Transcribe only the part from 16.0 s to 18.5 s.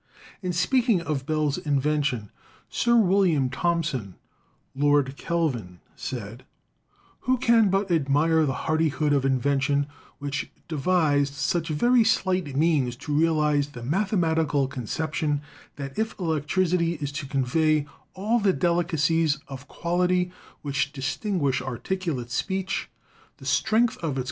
electricity is to convey all